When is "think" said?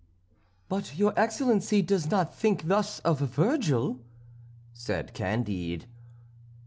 2.33-2.63